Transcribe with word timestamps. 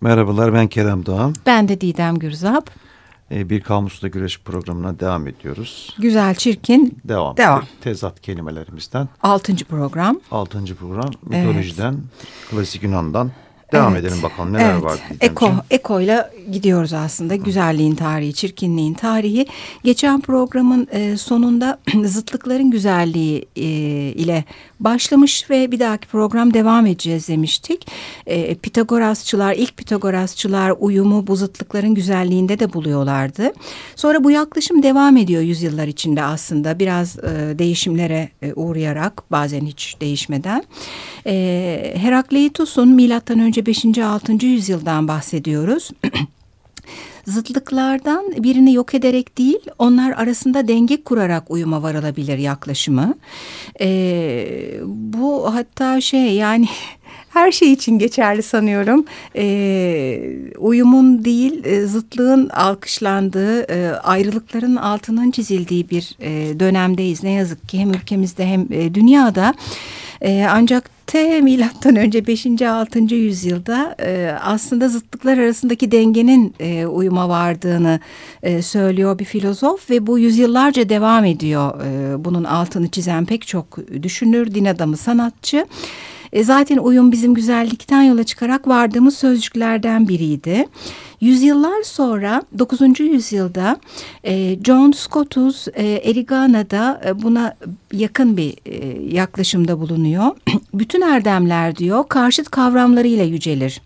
Merhabalar 0.00 0.54
ben 0.54 0.68
Kerem 0.68 1.06
Doğan. 1.06 1.34
Ben 1.46 1.68
de 1.68 1.80
Didem 1.80 2.18
Gürzap. 2.18 2.70
Ee, 3.30 3.50
bir 3.50 3.60
Kamusla 3.60 4.08
Güreş 4.08 4.40
programına 4.40 5.00
devam 5.00 5.26
ediyoruz. 5.26 5.96
Güzel 5.98 6.34
Çirkin. 6.34 6.98
Devam. 7.04 7.36
Devam. 7.36 7.64
Tezat 7.80 8.20
kelimelerimizden. 8.20 9.08
Altıncı 9.22 9.64
program. 9.64 10.20
Altıncı 10.30 10.74
program. 10.76 11.10
Mitolojiden, 11.22 11.92
evet. 11.92 12.50
klasik 12.50 12.82
Yunan'dan 12.82 13.30
Devam 13.72 13.92
evet. 13.92 14.04
edelim 14.04 14.22
bakalım 14.22 14.52
neler 14.52 14.72
evet. 14.72 14.84
var. 14.84 14.98
Eko, 15.20 15.50
ekoyla 15.70 16.30
gidiyoruz 16.52 16.92
aslında. 16.92 17.36
Güzelliğin 17.36 17.94
tarihi, 17.94 18.34
çirkinliğin 18.34 18.94
tarihi. 18.94 19.46
Geçen 19.84 20.20
programın 20.20 20.88
e, 20.92 21.16
sonunda 21.16 21.78
zıtlıkların 22.04 22.70
güzelliği 22.70 23.46
e, 23.56 23.62
ile 24.12 24.44
başlamış 24.80 25.50
ve 25.50 25.70
bir 25.70 25.80
dahaki 25.80 26.08
program 26.08 26.54
devam 26.54 26.86
edeceğiz 26.86 27.28
demiştik. 27.28 27.86
E, 28.26 28.54
Pitagorasçılar, 28.54 29.52
ilk 29.54 29.76
Pitagorasçılar 29.76 30.74
uyumu 30.78 31.26
bu 31.26 31.36
zıtlıkların 31.36 31.94
güzelliğinde 31.94 32.58
de 32.58 32.72
buluyorlardı. 32.72 33.52
Sonra 33.96 34.24
bu 34.24 34.30
yaklaşım 34.30 34.82
devam 34.82 35.16
ediyor 35.16 35.42
yüzyıllar 35.42 35.86
içinde 35.86 36.22
aslında. 36.22 36.78
Biraz 36.78 37.18
e, 37.18 37.58
değişimlere 37.58 38.28
e, 38.42 38.52
uğrayarak 38.52 39.22
bazen 39.30 39.66
hiç 39.66 39.96
değişmeden. 40.00 40.64
E, 41.26 41.94
Herakleitus'un 41.96 42.88
milattan 42.88 43.40
önce 43.40 43.57
5. 43.66 43.98
6. 43.98 44.46
yüzyıldan 44.46 45.08
bahsediyoruz. 45.08 45.90
Zıtlıklardan 47.26 48.24
birini 48.38 48.74
yok 48.74 48.94
ederek 48.94 49.38
değil, 49.38 49.58
onlar 49.78 50.12
arasında 50.12 50.68
denge 50.68 51.02
kurarak 51.02 51.50
uyuma 51.50 51.82
varılabilir 51.82 52.38
yaklaşımı. 52.38 53.14
Ee, 53.80 54.70
bu 54.84 55.54
hatta 55.54 56.00
şey 56.00 56.34
yani 56.34 56.68
her 57.30 57.52
şey 57.52 57.72
için 57.72 57.98
geçerli 57.98 58.42
sanıyorum. 58.42 59.04
E, 59.36 60.20
uyumun 60.58 61.24
değil 61.24 61.64
e, 61.64 61.86
zıtlığın 61.86 62.48
alkışlandığı, 62.48 63.62
e, 63.62 63.90
ayrılıkların 63.90 64.76
altının 64.76 65.30
çizildiği 65.30 65.90
bir 65.90 66.16
e, 66.20 66.60
dönemdeyiz. 66.60 67.22
Ne 67.22 67.30
yazık 67.30 67.68
ki 67.68 67.78
hem 67.78 67.90
ülkemizde 67.90 68.46
hem 68.46 68.68
dünyada. 68.94 69.54
E, 70.20 70.46
ancak 70.50 70.90
T 71.06 71.40
milattan 71.40 71.96
önce 71.96 72.26
5. 72.26 72.62
6. 72.62 73.14
yüzyılda 73.14 73.96
e, 74.00 74.36
aslında 74.42 74.88
zıtlıklar 74.88 75.38
arasındaki 75.38 75.92
dengenin 75.92 76.54
e, 76.60 76.86
uyuma 76.86 77.28
vardığını 77.28 78.00
e, 78.42 78.62
söylüyor 78.62 79.18
bir 79.18 79.24
filozof 79.24 79.90
ve 79.90 80.06
bu 80.06 80.18
yüzyıllarca 80.18 80.88
devam 80.88 81.24
ediyor. 81.24 81.74
Bunun 82.24 82.44
altını 82.44 82.88
çizen 82.88 83.26
pek 83.26 83.46
çok 83.46 83.78
düşünür, 84.02 84.54
din 84.54 84.64
adamı, 84.64 84.96
sanatçı. 84.96 85.66
E, 86.32 86.44
zaten 86.44 86.78
uyum 86.78 87.12
bizim 87.12 87.34
güzellikten 87.34 88.02
yola 88.02 88.24
çıkarak 88.24 88.68
vardığımız 88.68 89.16
sözcüklerden 89.18 90.08
biriydi. 90.08 90.66
Yüzyıllar 91.20 91.82
sonra 91.82 92.42
9. 92.58 93.00
yüzyılda 93.00 93.76
e, 94.24 94.58
John 94.64 94.92
Scotus 94.92 95.68
e, 95.68 95.86
Erigana'da 95.86 97.00
e, 97.06 97.22
buna 97.22 97.56
yakın 97.92 98.36
bir 98.36 98.54
e, 98.66 99.02
yaklaşımda 99.16 99.80
bulunuyor. 99.80 100.26
Bütün 100.74 101.00
erdemler 101.00 101.76
diyor 101.76 102.08
karşıt 102.08 102.50
kavramlarıyla 102.50 103.24
yücelir. 103.24 103.80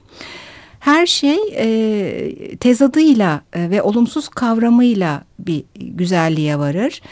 Her 0.83 1.07
şey 1.07 1.39
e, 1.57 2.57
tezadıyla 2.57 3.41
e, 3.53 3.71
ve 3.71 3.83
olumsuz 3.83 4.29
kavramıyla 4.29 5.23
bir 5.39 5.65
güzelliğe 5.77 6.59
varır. 6.59 7.03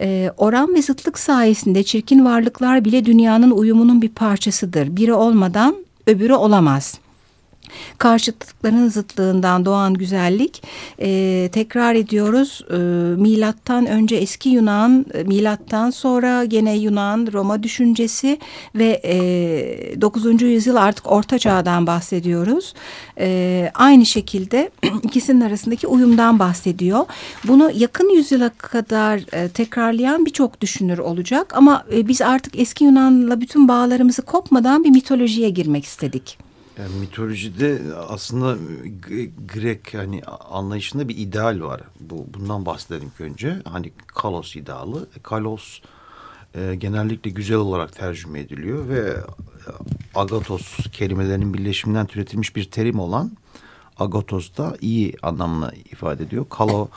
E, 0.00 0.30
oran 0.36 0.74
ve 0.74 0.82
zıtlık 0.82 1.18
sayesinde 1.18 1.82
çirkin 1.82 2.24
varlıklar 2.24 2.84
bile 2.84 3.04
dünyanın 3.04 3.50
uyumunun 3.50 4.02
bir 4.02 4.08
parçasıdır. 4.08 4.96
Biri 4.96 5.12
olmadan 5.12 5.76
öbürü 6.06 6.34
olamaz.'' 6.34 7.09
Karşıtlıkların 7.98 8.88
zıtlığından 8.88 9.64
doğan 9.64 9.94
güzellik 9.94 10.62
e, 11.00 11.48
tekrar 11.52 11.94
ediyoruz 11.94 12.64
e, 12.70 12.76
milattan 13.20 13.86
önce 13.86 14.16
eski 14.16 14.48
Yunan 14.48 15.06
e, 15.14 15.22
milattan 15.22 15.90
sonra 15.90 16.44
gene 16.44 16.76
Yunan 16.76 17.28
Roma 17.32 17.62
düşüncesi 17.62 18.38
ve 18.74 19.00
e, 19.04 20.00
9. 20.00 20.42
yüzyıl 20.42 20.76
artık 20.76 21.12
Orta 21.12 21.38
Çağ'dan 21.38 21.86
bahsediyoruz 21.86 22.74
e, 23.18 23.70
aynı 23.74 24.06
şekilde 24.06 24.70
ikisinin 25.02 25.40
arasındaki 25.40 25.86
uyumdan 25.86 26.38
bahsediyor 26.38 27.06
bunu 27.48 27.70
yakın 27.74 28.08
yüzyıla 28.08 28.48
kadar 28.48 29.20
e, 29.32 29.48
tekrarlayan 29.48 30.26
birçok 30.26 30.60
düşünür 30.60 30.98
olacak 30.98 31.56
ama 31.56 31.84
e, 31.92 32.08
biz 32.08 32.22
artık 32.22 32.58
eski 32.58 32.84
Yunan'la 32.84 33.40
bütün 33.40 33.68
bağlarımızı 33.68 34.22
kopmadan 34.22 34.84
bir 34.84 34.90
mitolojiye 34.90 35.50
girmek 35.50 35.84
istedik. 35.84 36.49
Yani 36.80 37.00
mitolojide 37.00 37.80
aslında 38.08 38.56
Grek 39.54 39.94
hani 39.94 40.22
anlayışında 40.50 41.08
bir 41.08 41.18
ideal 41.18 41.60
var. 41.60 41.80
Bu 42.00 42.26
bundan 42.34 42.66
bahsedelim 42.66 43.12
önce. 43.18 43.56
Hani 43.64 43.92
kalos 44.06 44.56
idealı. 44.56 45.08
E, 45.16 45.22
kalos 45.22 45.80
e, 46.54 46.74
genellikle 46.74 47.30
güzel 47.30 47.56
olarak 47.56 47.96
tercüme 47.96 48.40
ediliyor 48.40 48.88
ve 48.88 48.98
e, 48.98 49.20
agatos 50.14 50.76
kelimelerinin 50.92 51.54
birleşiminden 51.54 52.06
türetilmiş 52.06 52.56
bir 52.56 52.70
terim 52.70 53.00
olan 53.00 53.36
agatos 53.98 54.56
da 54.56 54.76
iyi 54.80 55.14
anlamını 55.22 55.72
ifade 55.92 56.24
ediyor. 56.24 56.46
Kalo 56.50 56.88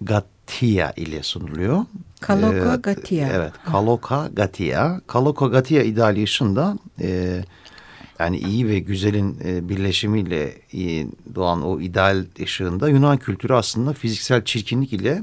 Gatia 0.00 0.92
ile 0.96 1.22
sunuluyor. 1.22 1.84
Kaloka 2.20 2.76
Gatia. 2.76 3.28
Evet, 3.28 3.52
Kaloka 3.64 4.30
Gatia. 4.32 5.00
Kaloka 5.06 5.46
Gatia 5.46 5.82
ideali 5.82 6.22
ışığında 6.22 6.78
e, 7.00 7.40
yani 8.18 8.38
iyi 8.38 8.68
ve 8.68 8.78
güzelin 8.78 9.38
e, 9.44 9.68
birleşimiyle 9.68 10.54
e, 10.74 11.06
doğan 11.34 11.62
o 11.62 11.80
ideal 11.80 12.24
ışığında 12.42 12.88
Yunan 12.88 13.16
kültürü 13.16 13.54
aslında 13.54 13.92
fiziksel 13.92 14.44
çirkinlik 14.44 14.92
ile 14.92 15.22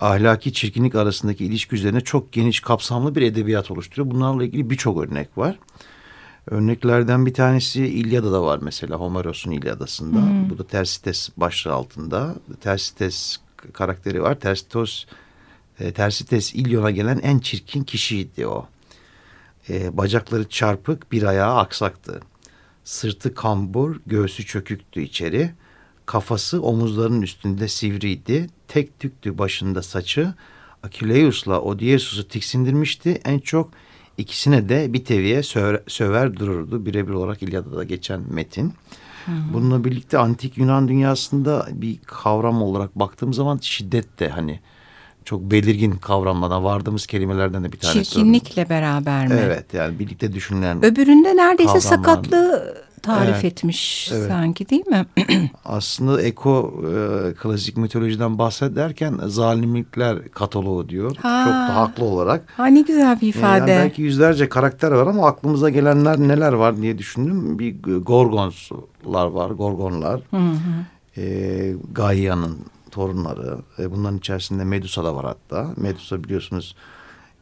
ahlaki 0.00 0.52
çirkinlik 0.52 0.94
arasındaki 0.94 1.44
ilişki 1.44 1.74
üzerine 1.74 2.00
çok 2.00 2.32
geniş 2.32 2.60
kapsamlı 2.60 3.14
bir 3.14 3.22
edebiyat 3.22 3.70
oluşturuyor. 3.70 4.10
Bunlarla 4.10 4.44
ilgili 4.44 4.70
birçok 4.70 5.04
örnek 5.04 5.38
var. 5.38 5.58
Örneklerden 6.46 7.26
bir 7.26 7.34
tanesi 7.34 7.86
İlyada'da 7.86 8.42
var 8.42 8.58
mesela 8.62 8.96
Homeros'un 8.96 9.50
İlyada'sında. 9.50 10.22
Hmm. 10.22 10.50
Bu 10.50 10.58
da 10.58 10.66
Tersites 10.66 11.28
başlığı 11.36 11.72
altında. 11.72 12.34
Tersites 12.60 13.36
karakteri 13.72 14.22
var. 14.22 14.40
Tersitos, 14.40 15.04
e, 15.80 15.92
Tersites 15.92 16.54
İlyon'a 16.54 16.90
gelen 16.90 17.18
en 17.18 17.38
çirkin 17.38 17.84
kişiydi 17.84 18.46
o. 18.46 18.66
E, 19.68 19.96
bacakları 19.96 20.48
çarpık, 20.48 21.12
bir 21.12 21.22
ayağı 21.22 21.56
aksaktı. 21.56 22.20
Sırtı 22.84 23.34
kambur, 23.34 23.96
göğsü 24.06 24.46
çöküktü 24.46 25.02
içeri. 25.02 25.50
Kafası 26.06 26.62
omuzlarının 26.62 27.22
üstünde 27.22 27.68
sivriydi. 27.68 28.46
Tek 28.68 29.00
tüktü 29.00 29.38
başında 29.38 29.82
saçı. 29.82 30.34
Akileus'la 30.82 31.60
Odysseus'u 31.60 32.28
tiksindirmişti. 32.28 33.20
En 33.24 33.38
çok 33.38 33.70
ikisine 34.18 34.68
de 34.68 34.92
bir 34.92 35.04
teviye 35.04 35.42
söver, 35.42 35.82
söver 35.86 36.36
dururdu. 36.36 36.86
Birebir 36.86 37.12
olarak 37.12 37.42
İlyada'da 37.42 37.84
geçen 37.84 38.20
metin. 38.32 38.74
Hı 39.26 39.32
hı. 39.32 39.52
Bununla 39.52 39.84
birlikte 39.84 40.18
antik 40.18 40.58
Yunan 40.58 40.88
dünyasında 40.88 41.68
bir 41.72 41.98
kavram 42.06 42.62
olarak 42.62 42.98
baktığım 42.98 43.34
zaman 43.34 43.58
şiddet 43.62 44.20
de 44.20 44.28
hani 44.28 44.60
çok 45.24 45.40
belirgin 45.40 45.92
kavramlardan 45.92 46.64
vardığımız 46.64 47.06
kelimelerden 47.06 47.64
de 47.64 47.72
bir 47.72 47.78
tanesi. 47.78 48.04
Çirkinlikle 48.04 48.68
beraber 48.68 49.26
mi? 49.26 49.40
Evet 49.44 49.74
yani 49.74 49.98
birlikte 49.98 50.32
düşünülen 50.32 50.84
Öbüründe 50.84 51.36
neredeyse 51.36 51.80
sakatlığı 51.80 52.74
tarif 53.02 53.34
evet, 53.34 53.44
etmiş 53.44 54.10
evet. 54.12 54.28
sanki 54.28 54.68
değil 54.68 54.86
mi? 54.86 55.06
Aslında 55.64 56.22
Eko 56.22 56.82
e, 56.82 57.34
klasik 57.34 57.76
mitolojiden 57.76 58.38
bahsederken 58.38 59.14
zalimlikler 59.26 60.28
kataloğu 60.28 60.88
diyor. 60.88 61.16
Ha. 61.16 61.44
Çok 61.44 61.52
da 61.52 61.76
haklı 61.76 62.04
olarak. 62.04 62.44
Ha 62.56 62.66
ne 62.66 62.80
güzel 62.80 63.20
bir 63.20 63.28
ifade. 63.28 63.70
Yani 63.70 63.82
belki 63.82 64.02
yüzlerce 64.02 64.48
karakter 64.48 64.90
var 64.90 65.06
ama 65.06 65.26
aklımıza 65.26 65.70
gelenler 65.70 66.18
neler 66.18 66.52
var 66.52 66.76
diye 66.76 66.98
düşündüm. 66.98 67.58
Bir 67.58 67.74
Gorgonslar 67.96 69.26
var, 69.26 69.50
Gorgonlar. 69.50 70.20
Hı 70.30 70.36
hı. 70.36 71.20
E, 71.20 71.74
Gaia'nın 71.92 72.58
torunları. 72.90 73.58
E, 73.78 73.90
bunların 73.90 74.18
içerisinde 74.18 74.64
Medusa 74.64 75.04
da 75.04 75.16
var 75.16 75.24
hatta. 75.24 75.74
Medusa 75.76 76.24
biliyorsunuz 76.24 76.76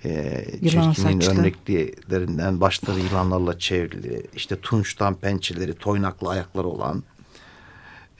e, 0.04 0.44
çirkinin 0.62 1.20
örneklerinden 1.20 2.60
başları 2.60 3.00
yılanlarla 3.00 3.58
çevrili. 3.58 4.26
işte 4.34 4.56
tunçtan 4.60 5.14
pençeleri, 5.14 5.74
toynaklı 5.74 6.28
ayakları 6.28 6.68
olan. 6.68 7.02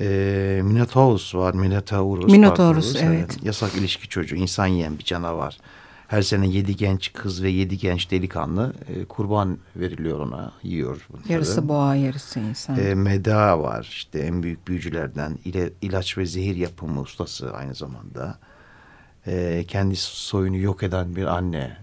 E, 0.01 0.61
Minotaurus 0.65 1.35
var. 1.35 1.55
Minotaurus. 1.55 2.33
Minotaurus 2.33 2.97
evet. 2.97 3.05
evet. 3.09 3.39
Yasak 3.43 3.75
ilişki 3.75 4.09
çocuğu. 4.09 4.37
insan 4.37 4.67
yiyen 4.67 4.99
bir 4.99 5.05
canavar. 5.05 5.59
Her 6.09 6.23
sene 6.23 6.49
yedi 6.49 6.77
genç 6.77 7.13
kız 7.13 7.43
ve 7.43 7.51
yedi 7.51 7.79
genç 7.79 8.11
delikanlı 8.11 8.73
e, 8.89 9.05
kurban 9.05 9.59
veriliyor 9.77 10.19
ona. 10.21 10.53
Yiyor 10.63 11.07
bunları. 11.13 11.33
Yarısı 11.33 11.69
boğa 11.69 11.95
yarısı 11.95 12.41
insan. 12.41 12.79
E, 12.79 12.95
Meda 12.95 13.59
var 13.63 13.87
işte 13.91 14.19
en 14.19 14.43
büyük 14.43 14.69
büyücülerden. 14.69 15.39
İle, 15.45 15.71
ilaç 15.83 16.19
ve 16.19 16.27
zehir 16.27 16.57
yapımı 16.57 17.01
ustası 17.01 17.53
aynı 17.55 17.75
zamanda. 17.75 18.39
E, 19.27 19.65
kendi 19.69 19.97
soyunu 19.97 20.57
yok 20.57 20.83
eden 20.83 21.17
bir 21.17 21.27
anne 21.27 21.77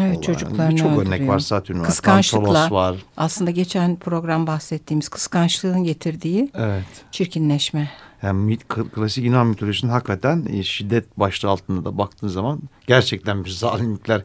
Evet 0.00 0.22
çocuklarını 0.22 0.70
Birçok 0.70 0.86
öldürüyor. 0.92 1.06
örnek 1.06 1.28
var. 1.28 1.38
Satürn 1.38 1.78
var. 1.78 1.86
Kıskançlıkla. 1.86 2.70
Var. 2.70 2.96
Aslında 3.16 3.50
geçen 3.50 3.96
program 3.96 4.46
bahsettiğimiz 4.46 5.08
kıskançlığın 5.08 5.84
getirdiği 5.84 6.50
Evet. 6.54 6.84
çirkinleşme. 7.10 7.90
Yani 8.22 8.58
klasik 8.94 9.24
Yunan 9.24 9.46
mitolojisinin 9.46 9.92
hakikaten 9.92 10.46
e, 10.52 10.62
şiddet 10.62 11.18
başlığı 11.18 11.48
altında 11.48 11.84
da 11.84 11.98
baktığın 11.98 12.28
zaman 12.28 12.60
gerçekten 12.86 13.44
bir 13.44 13.50
zalimlikler 13.50 14.22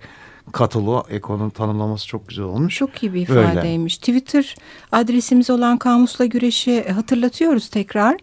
kataloğu 0.51 1.03
Eko'nun 1.09 1.49
tanımlaması 1.49 2.07
çok 2.07 2.27
güzel 2.27 2.45
olmuş. 2.45 2.75
Çok 2.75 3.03
iyi 3.03 3.13
bir 3.13 3.21
ifadeymiş. 3.21 3.97
Twitter 3.97 4.55
adresimiz 4.91 5.49
olan 5.49 5.77
Kamusla 5.77 6.25
Güreş'i 6.25 6.91
hatırlatıyoruz 6.91 7.69
tekrar. 7.69 8.17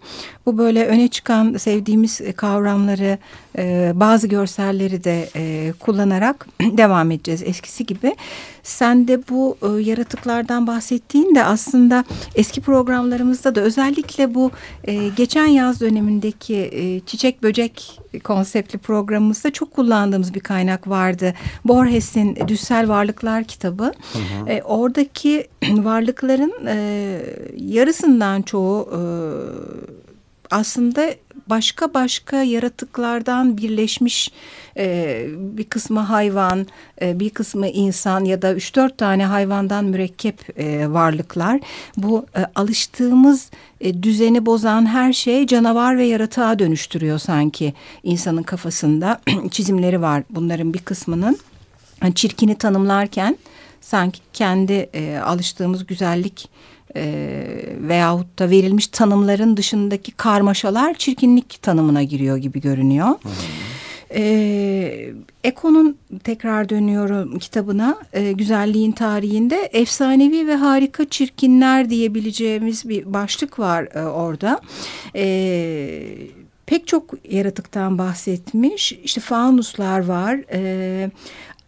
Bu 0.47 0.59
böyle 0.59 0.87
öne 0.87 1.09
çıkan 1.09 1.57
sevdiğimiz 1.57 2.21
kavramları, 2.37 3.19
e, 3.59 3.93
bazı 3.95 4.27
görselleri 4.27 5.05
de 5.05 5.29
e, 5.37 5.73
kullanarak 5.81 6.47
devam 6.61 7.11
edeceğiz 7.11 7.43
eskisi 7.43 7.87
gibi. 7.87 8.17
Sen 8.63 9.09
de 9.09 9.29
bu 9.29 9.57
e, 9.63 9.83
yaratıklardan 9.83 10.67
bahsettiğinde 10.67 11.45
aslında 11.45 12.05
eski 12.35 12.61
programlarımızda 12.61 13.55
da 13.55 13.61
özellikle 13.61 14.35
bu 14.35 14.51
e, 14.85 15.09
geçen 15.09 15.47
yaz 15.47 15.81
dönemindeki 15.81 16.57
e, 16.57 17.01
çiçek 17.01 17.43
böcek 17.43 18.01
konseptli 18.25 18.79
programımızda 18.79 19.51
çok 19.51 19.75
kullandığımız 19.75 20.35
bir 20.35 20.41
kaynak 20.41 20.89
vardı. 20.89 21.35
Borges'in 21.65 22.39
Düssel 22.49 22.89
Varlıklar 22.89 23.45
kitabı. 23.45 23.93
E, 24.47 24.63
oradaki 24.63 25.49
varlıkların 25.77 26.53
e, 26.67 26.77
yarısından 27.57 28.43
çoğu 28.43 28.89
e, 28.93 29.01
aslında 30.51 31.11
başka 31.51 31.95
başka 31.95 32.43
yaratıklardan 32.43 33.57
birleşmiş 33.57 34.33
e, 34.77 35.25
bir 35.37 35.65
kısmı 35.65 36.01
hayvan, 36.01 36.67
e, 37.03 37.21
bir 37.21 37.31
kısmı 37.31 37.69
insan 37.69 38.25
ya 38.25 38.43
da 38.43 38.55
üç 38.55 38.77
dört 38.77 38.99
tane 38.99 39.27
hayvandan 39.27 39.85
mürekkep 39.85 40.59
e, 40.59 40.93
varlıklar. 40.93 41.61
Bu 41.97 42.27
e, 42.37 42.47
alıştığımız 42.55 43.51
e, 43.81 44.03
düzeni 44.03 44.47
bozan 44.47 44.87
her 44.87 45.13
şey 45.13 45.47
canavar 45.47 45.99
ve 45.99 46.05
yaratığa 46.05 46.59
dönüştürüyor 46.59 47.19
sanki 47.19 47.75
insanın 48.03 48.43
kafasında 48.43 49.21
çizimleri 49.51 50.03
var 50.03 50.23
bunların 50.31 50.75
bir 50.75 50.79
kısmının. 50.79 51.39
Yani 52.03 52.15
çirkini 52.15 52.55
tanımlarken 52.55 53.39
sanki 53.81 54.21
kendi 54.33 54.73
e, 54.73 55.19
alıştığımız 55.19 55.87
güzellik 55.87 56.49
e, 56.97 57.45
veyahut 57.89 58.39
da 58.39 58.51
verilmiş 58.51 58.87
tanımların 58.87 59.57
dışındaki 59.57 60.13
karmaşalar 60.13 60.95
çirkinlik 60.95 61.63
tanımına 61.63 62.03
giriyor 62.03 62.37
gibi 62.37 62.61
görünüyor. 62.61 63.09
E, 64.15 65.13
Eko'nun 65.45 65.97
tekrar 66.25 66.69
dönüyorum 66.69 67.39
kitabına 67.39 67.99
e, 68.13 68.33
güzelliğin 68.33 68.93
tarihinde 68.93 69.57
efsanevi 69.73 70.47
ve 70.47 70.55
harika 70.55 71.09
çirkinler 71.09 71.91
diyebileceğimiz 71.91 72.89
bir 72.89 73.13
başlık 73.13 73.59
var 73.59 73.89
e, 73.95 74.03
orada. 74.03 74.61
E, 75.17 76.03
pek 76.67 76.87
çok 76.87 77.15
yaratıktan 77.31 77.99
bahsetmiş. 77.99 78.93
İşte 78.93 79.21
faunuslar 79.21 80.05
var. 80.05 80.41
E, 80.53 81.11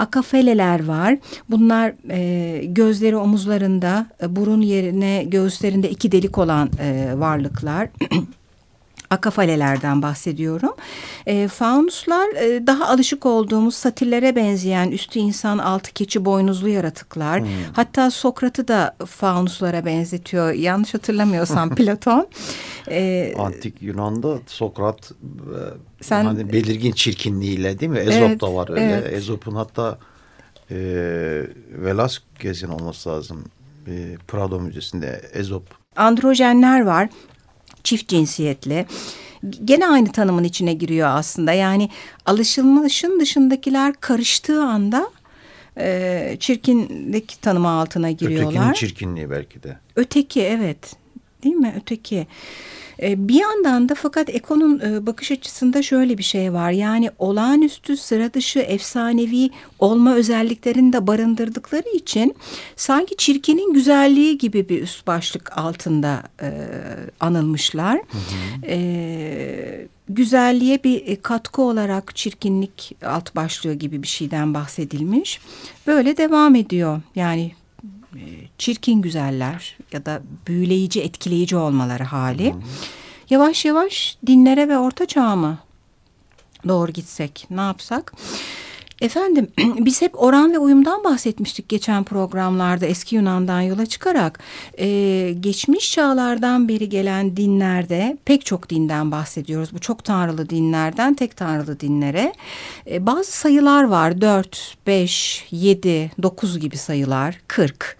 akafeleler 0.02 0.84
var. 0.84 1.19
Bunlar 1.50 1.93
e, 2.10 2.64
gözleri 2.64 3.16
omuzlarında, 3.16 4.06
e, 4.22 4.37
burun 4.37 4.60
yerine 4.60 5.25
göğüslerinde 5.25 5.90
iki 5.90 6.12
delik 6.12 6.38
olan 6.38 6.70
e, 6.81 7.12
varlıklar. 7.16 7.88
akafalelerden 9.12 10.03
bahsediyorum. 10.03 10.73
E, 11.26 11.49
faunuslar 11.49 12.29
e, 12.29 12.67
daha 12.67 12.88
alışık 12.88 13.26
olduğumuz 13.26 13.75
satillere 13.75 14.37
benzeyen 14.37 14.91
üstü 14.91 15.19
insan 15.19 15.59
altı 15.59 15.93
keçi 15.93 16.25
boynuzlu 16.25 16.69
yaratıklar. 16.69 17.41
Hmm. 17.41 17.49
Hatta 17.73 18.11
Sokrat'ı 18.11 18.69
da 18.69 18.97
faunuslara 19.06 19.85
benzetiyor. 19.85 20.53
Yanlış 20.53 20.94
hatırlamıyorsam 20.94 21.70
Platon. 21.75 22.29
E, 22.91 23.35
Antik 23.38 23.82
Yunan'da 23.82 24.38
Sokrat 24.47 25.11
e, 25.11 25.58
sen, 26.00 26.25
hani 26.25 26.53
belirgin 26.53 26.93
çirkinliğiyle 26.93 27.79
değil 27.79 27.93
mi? 27.93 27.99
Ezop 27.99 28.23
evet, 28.23 28.41
da 28.41 28.55
var 28.55 28.69
öyle. 28.70 29.00
Evet. 29.03 29.12
Ezop'un 29.12 29.55
hatta 29.55 29.99
e, 30.70 30.76
Velasquez'in 31.70 32.69
olması 32.69 33.08
lazım. 33.08 33.44
E, 33.87 34.17
Prado 34.29 34.61
Müzesi'nde 34.61 35.23
Ezop. 35.32 35.62
Androjenler 35.97 36.85
var 36.85 37.08
çift 37.84 38.08
cinsiyetli. 38.08 38.87
Gene 39.64 39.87
aynı 39.88 40.12
tanımın 40.12 40.44
içine 40.44 40.75
giriyor 40.75 41.08
aslında. 41.12 41.52
Yani 41.52 41.90
alışılmışın 42.26 43.20
dışındakiler 43.20 43.94
karıştığı 44.00 44.62
anda 44.62 45.11
e, 45.79 46.37
çirkinlik 46.40 47.43
tanımı 47.43 47.69
altına 47.69 48.11
giriyorlar. 48.11 48.50
Ötekinin 48.50 48.73
çirkinliği 48.73 49.31
belki 49.31 49.62
de. 49.62 49.76
Öteki 49.96 50.43
evet 50.43 50.96
değil 51.44 51.55
mi 51.55 51.75
öteki. 51.76 52.26
Bir 53.02 53.34
yandan 53.34 53.88
da 53.88 53.94
fakat 53.94 54.31
Eko'nun 54.31 55.06
bakış 55.06 55.32
açısında 55.32 55.82
şöyle 55.82 56.19
bir 56.19 56.22
şey 56.22 56.52
var. 56.52 56.70
Yani 56.70 57.10
olağanüstü, 57.19 57.96
sıra 57.96 58.34
dışı, 58.34 58.58
efsanevi 58.58 59.50
olma 59.78 60.14
özelliklerini 60.14 60.93
de 60.93 61.06
barındırdıkları 61.06 61.88
için 61.94 62.34
sanki 62.76 63.16
çirkinin 63.16 63.75
güzelliği 63.75 64.38
gibi 64.38 64.69
bir 64.69 64.82
üst 64.82 65.06
başlık 65.06 65.58
altında 65.58 66.22
e, 66.43 66.50
anılmışlar. 67.20 67.96
Hı 67.96 68.19
hı. 68.19 68.66
E, 68.66 69.87
güzelliğe 70.08 70.84
bir 70.84 71.16
katkı 71.16 71.62
olarak 71.62 72.16
çirkinlik 72.16 72.96
alt 73.05 73.37
başlığı 73.37 73.75
gibi 73.75 74.02
bir 74.02 74.08
şeyden 74.08 74.55
bahsedilmiş. 74.55 75.40
Böyle 75.87 76.16
devam 76.16 76.55
ediyor. 76.55 77.00
Yani 77.14 77.52
çirkin 78.62 79.03
güzeller 79.03 79.76
ya 79.93 80.06
da 80.06 80.23
büyüleyici, 80.47 81.00
etkileyici 81.00 81.56
olmaları 81.56 82.05
hali. 82.05 82.55
Yavaş 83.31 83.64
yavaş 83.64 84.17
dinlere 84.26 84.69
ve 84.69 84.79
orta 84.79 85.06
çağa 85.06 85.37
mı 85.37 85.59
doğru 86.69 86.93
gitsek, 86.93 87.47
ne 87.50 87.61
yapsak? 87.61 88.12
Efendim 89.02 89.49
biz 89.58 90.02
hep 90.02 90.22
oran 90.22 90.52
ve 90.52 90.58
uyumdan 90.58 91.04
bahsetmiştik 91.04 91.69
geçen 91.69 92.04
programlarda 92.04 92.87
eski 92.87 93.16
Yunan'dan 93.16 93.60
yola 93.60 93.87
çıkarak. 93.87 94.40
Ee, 94.78 95.34
geçmiş 95.40 95.93
çağlardan 95.93 96.69
beri 96.69 96.88
gelen 96.88 97.37
dinlerde 97.37 98.16
pek 98.25 98.46
çok 98.46 98.70
dinden 98.70 99.10
bahsediyoruz. 99.10 99.75
Bu 99.75 99.78
çok 99.78 100.04
tanrılı 100.04 100.49
dinlerden 100.49 101.14
tek 101.14 101.37
tanrılı 101.37 101.81
dinlere. 101.81 102.32
Ee, 102.90 103.06
bazı 103.06 103.32
sayılar 103.32 103.84
var 103.84 104.20
4, 104.20 104.76
5, 104.87 105.46
7, 105.50 106.10
9 106.22 106.58
gibi 106.58 106.76
sayılar 106.76 107.40
40. 107.48 107.98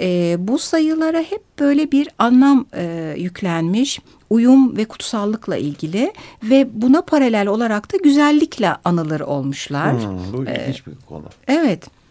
Ee, 0.00 0.36
bu 0.38 0.58
sayılara 0.58 1.20
hep 1.20 1.58
böyle 1.58 1.92
bir 1.92 2.08
anlam 2.18 2.66
e, 2.74 3.14
yüklenmiş 3.18 4.00
uyum 4.32 4.76
ve 4.76 4.84
kutsallıkla 4.84 5.56
ilgili 5.56 6.12
ve 6.42 6.68
buna 6.72 7.02
paralel 7.02 7.46
olarak 7.46 7.92
da 7.92 7.96
güzellikle 7.96 8.76
anılır 8.84 9.20
olmuşlar. 9.20 9.92
Hmm, 9.92 10.32
bu 10.32 10.42
ilginç 10.42 10.82
ee, 10.86 10.90
bir 10.90 10.96
konu. 11.08 11.24
Evet. 11.48 12.01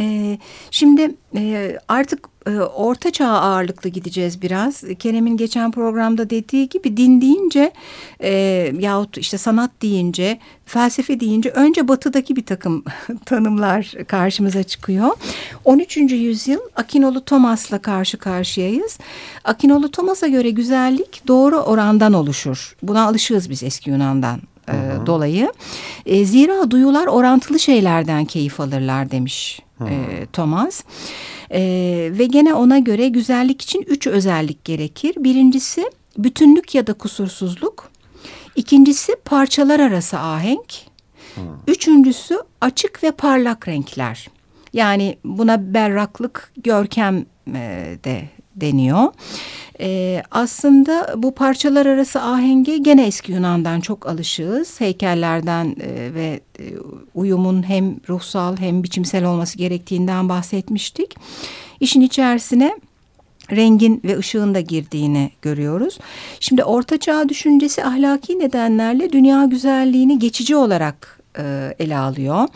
Ee, 0.00 0.38
şimdi 0.70 1.14
e, 1.36 1.76
artık 1.88 2.28
e, 2.46 2.50
orta 2.60 3.10
çağ 3.10 3.28
ağırlıklı 3.28 3.90
gideceğiz 3.90 4.42
biraz. 4.42 4.84
Kerem'in 4.98 5.36
geçen 5.36 5.70
programda 5.70 6.30
dediği 6.30 6.68
gibi 6.68 6.96
din 6.96 7.20
deyince 7.20 7.72
e, 8.20 8.30
yahut 8.80 9.18
işte 9.18 9.38
sanat 9.38 9.70
deyince, 9.82 10.38
felsefe 10.66 11.20
deyince 11.20 11.50
önce 11.50 11.88
batıdaki 11.88 12.36
bir 12.36 12.46
takım 12.46 12.84
tanımlar 13.24 13.92
karşımıza 14.06 14.62
çıkıyor. 14.62 15.10
13. 15.64 15.96
yüzyıl 15.96 16.60
Akinolu 16.76 17.24
Thomas'la 17.24 17.78
karşı 17.78 18.18
karşıyayız. 18.18 18.98
Akinolu 19.44 19.90
Thomas'a 19.90 20.26
göre 20.26 20.50
güzellik 20.50 21.22
doğru 21.26 21.56
orandan 21.56 22.12
oluşur. 22.12 22.76
Buna 22.82 23.06
alışığız 23.06 23.50
biz 23.50 23.62
eski 23.62 23.90
Yunan'dan 23.90 24.40
e, 24.68 25.06
dolayı. 25.06 25.52
E, 26.06 26.24
zira 26.24 26.70
duyular 26.70 27.06
orantılı 27.06 27.58
şeylerden 27.58 28.24
keyif 28.24 28.60
alırlar 28.60 29.10
demiş 29.10 29.60
e, 29.86 30.26
Thomas. 30.32 30.82
E, 31.50 31.60
ve 32.12 32.26
gene 32.26 32.54
ona 32.54 32.78
göre 32.78 33.08
güzellik 33.08 33.62
için 33.62 33.84
üç 33.88 34.06
özellik 34.06 34.64
gerekir. 34.64 35.14
Birincisi 35.18 35.90
bütünlük 36.18 36.74
ya 36.74 36.86
da 36.86 36.92
kusursuzluk. 36.92 37.90
İkincisi 38.56 39.16
parçalar 39.24 39.80
arası 39.80 40.18
ahenk. 40.18 40.74
Hmm. 41.34 41.44
Üçüncüsü 41.66 42.38
açık 42.60 43.02
ve 43.02 43.10
parlak 43.10 43.68
renkler. 43.68 44.28
Yani 44.72 45.18
buna 45.24 45.74
berraklık, 45.74 46.52
görkem 46.56 47.26
e, 47.54 47.98
de 48.04 48.28
deniyor. 48.60 49.12
Ee, 49.80 50.22
aslında 50.30 51.14
bu 51.16 51.34
parçalar 51.34 51.86
arası 51.86 52.22
ahenge 52.22 52.78
gene 52.78 53.06
eski 53.06 53.32
Yunan'dan 53.32 53.80
çok 53.80 54.06
alışığız. 54.06 54.80
Heykellerden 54.80 55.76
e, 55.80 56.14
ve 56.14 56.40
e, 56.58 56.64
uyumun 57.14 57.68
hem 57.68 57.96
ruhsal 58.08 58.56
hem 58.56 58.82
biçimsel 58.82 59.24
olması 59.24 59.58
gerektiğinden 59.58 60.28
bahsetmiştik. 60.28 61.16
İşin 61.80 62.00
içerisine 62.00 62.74
rengin 63.50 64.00
ve 64.04 64.18
ışığın 64.18 64.54
da 64.54 64.60
girdiğini 64.60 65.30
görüyoruz. 65.42 65.98
Şimdi 66.40 66.64
ortaçağ 66.64 67.28
düşüncesi 67.28 67.84
ahlaki 67.84 68.38
nedenlerle 68.38 69.12
dünya 69.12 69.44
güzelliğini 69.44 70.18
geçici 70.18 70.56
olarak 70.56 71.20
e, 71.38 71.74
ele 71.78 71.98
alıyor. 71.98 72.48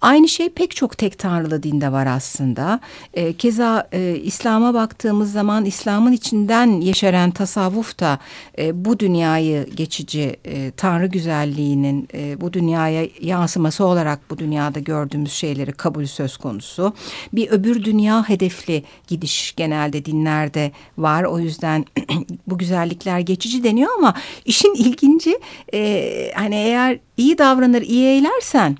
Aynı 0.00 0.28
şey 0.28 0.48
pek 0.48 0.76
çok 0.76 0.98
tek 0.98 1.18
tanrılı 1.18 1.62
dinde 1.62 1.92
var 1.92 2.06
aslında. 2.06 2.80
E, 3.14 3.32
keza 3.32 3.88
e, 3.92 4.16
İslam'a 4.16 4.74
baktığımız 4.74 5.32
zaman 5.32 5.64
İslam'ın 5.64 6.12
içinden 6.12 6.80
yeşeren 6.80 7.30
tasavvuf 7.30 8.00
da 8.00 8.18
e, 8.58 8.84
bu 8.84 8.98
dünyayı 8.98 9.66
geçici 9.74 10.36
e, 10.44 10.70
tanrı 10.70 11.06
güzelliğinin 11.06 12.08
e, 12.14 12.40
bu 12.40 12.52
dünyaya 12.52 13.08
yansıması 13.20 13.84
olarak 13.84 14.30
bu 14.30 14.38
dünyada 14.38 14.80
gördüğümüz 14.80 15.32
şeyleri 15.32 15.72
kabul 15.72 16.06
söz 16.06 16.36
konusu. 16.36 16.92
Bir 17.32 17.50
öbür 17.50 17.84
dünya 17.84 18.28
hedefli 18.28 18.84
gidiş 19.06 19.54
genelde 19.56 20.04
dinlerde 20.04 20.72
var. 20.98 21.24
O 21.24 21.38
yüzden 21.38 21.84
bu 22.46 22.58
güzellikler 22.58 23.18
geçici 23.18 23.64
deniyor 23.64 23.90
ama 23.98 24.14
işin 24.44 24.74
ilginci 24.74 25.38
e, 25.74 26.32
hani 26.34 26.54
eğer 26.54 26.98
iyi 27.16 27.38
davranır, 27.38 27.82
iyi 27.82 28.06
eylersen 28.06 28.76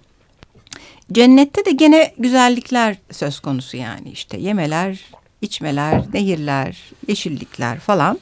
Cennette 1.12 1.65
de 1.65 1.71
gene 1.71 2.12
güzellikler 2.19 2.97
söz 3.11 3.41
konusu 3.41 3.77
yani 3.77 4.11
işte 4.11 4.38
yemeler, 4.38 5.05
içmeler, 5.43 6.03
nehirler, 6.15 6.77
yeşillikler 7.09 7.79
falan. 7.79 8.19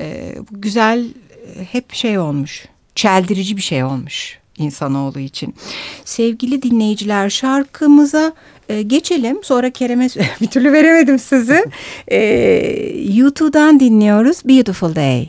Ee, 0.00 0.34
güzel 0.50 1.04
hep 1.72 1.94
şey 1.94 2.18
olmuş, 2.18 2.66
çeldirici 2.94 3.56
bir 3.56 3.62
şey 3.62 3.84
olmuş 3.84 4.38
insanoğlu 4.58 5.20
için. 5.20 5.54
Sevgili 6.04 6.62
dinleyiciler 6.62 7.30
şarkımıza 7.30 8.32
e, 8.68 8.82
geçelim. 8.82 9.38
Sonra 9.44 9.70
Kerem'e 9.70 10.08
bir 10.40 10.46
türlü 10.46 10.72
veremedim 10.72 11.18
sizi. 11.18 11.64
E, 12.08 12.18
YouTube'dan 13.14 13.80
dinliyoruz 13.80 14.42
Beautiful 14.44 14.94
Day. 14.94 15.28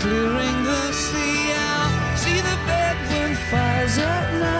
clearing 0.00 0.64
the 0.64 0.92
sea 0.92 1.52
out. 1.52 2.16
See 2.16 2.40
the 2.40 2.56
bedroom 2.66 3.34
fires 3.50 3.98
at 3.98 4.40
night. 4.40 4.59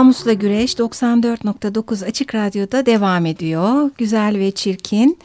Kamusla 0.00 0.32
Güreş 0.32 0.74
94.9 0.74 2.06
Açık 2.06 2.34
Radyo'da 2.34 2.86
devam 2.86 3.26
ediyor. 3.26 3.90
Güzel 3.98 4.38
ve 4.38 4.50
çirkin. 4.50 5.18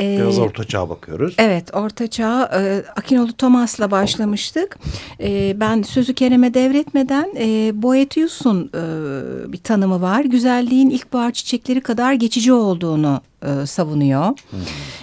Ee, 0.00 0.18
Biraz 0.20 0.38
orta 0.38 0.64
çağa 0.64 0.88
bakıyoruz. 0.88 1.34
Evet 1.38 1.74
orta 1.74 2.06
çağ 2.06 2.50
e, 2.54 2.82
Akinolu 2.96 3.32
Thomas'la 3.32 3.90
başlamıştık. 3.90 4.78
E, 5.20 5.60
ben 5.60 5.82
sözü 5.82 6.14
Kerem'e 6.14 6.54
devretmeden 6.54 7.34
e, 7.38 7.72
Boetius'un 7.82 8.70
e, 8.74 8.82
bir 9.52 9.58
tanımı 9.58 10.00
var. 10.00 10.24
Güzelliğin 10.24 10.90
ilkbahar 10.90 11.32
çiçekleri 11.32 11.80
kadar 11.80 12.12
geçici 12.12 12.52
olduğunu 12.52 13.20
e, 13.42 13.66
savunuyor. 13.66 14.28
Hmm. 14.28 14.60